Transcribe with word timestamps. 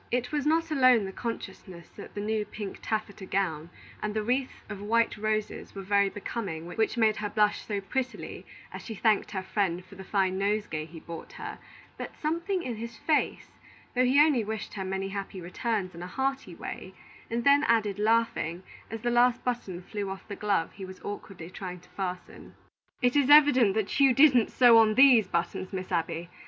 It 0.09 0.31
was 0.31 0.47
not 0.47 0.71
alone 0.71 1.05
the 1.05 1.11
consciousness 1.11 1.87
that 1.89 2.15
the 2.15 2.21
new 2.21 2.43
pink 2.43 2.79
taffeta 2.81 3.27
gown 3.27 3.69
and 4.01 4.15
the 4.15 4.23
wreath 4.23 4.63
of 4.67 4.81
white 4.81 5.15
roses 5.15 5.75
were 5.75 5.83
very 5.83 6.09
becoming 6.09 6.65
which 6.65 6.97
made 6.97 7.17
her 7.17 7.29
blush 7.29 7.61
so 7.67 7.79
prettily 7.81 8.43
as 8.73 8.81
she 8.83 8.95
thanked 8.95 9.29
her 9.29 9.43
friend 9.43 9.85
for 9.85 9.93
the 9.93 10.03
fine 10.03 10.39
nosegay 10.39 10.85
he 10.85 10.99
brought 10.99 11.33
her, 11.33 11.59
but 11.99 12.17
something 12.19 12.63
in 12.63 12.77
his 12.77 12.97
face, 12.97 13.51
though 13.93 14.03
he 14.03 14.19
only 14.19 14.43
wished 14.43 14.73
her 14.73 14.83
many 14.83 15.09
happy 15.09 15.39
returns 15.39 15.93
in 15.93 16.01
a 16.01 16.07
hearty 16.07 16.55
way, 16.55 16.95
and 17.29 17.43
then 17.43 17.63
added, 17.65 17.99
laughing, 17.99 18.63
as 18.89 19.01
the 19.01 19.11
last 19.11 19.43
button 19.43 19.83
flew 19.83 20.09
off 20.09 20.27
the 20.27 20.35
glove 20.35 20.71
he 20.73 20.83
was 20.83 20.99
awkwardly 21.03 21.51
trying 21.51 21.79
to 21.79 21.89
fasten, 21.89 22.55
"It 23.03 23.15
is 23.15 23.29
evident 23.29 23.75
that 23.75 23.99
you 23.99 24.15
didn't 24.15 24.49
sew 24.49 24.79
on 24.79 24.95
these 24.95 25.27
buttons, 25.27 25.71
Miss 25.71 25.91
Abby. 25.91 26.29